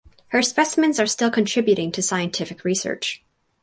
[0.29, 3.23] Her specimens are still contributing to scientific research.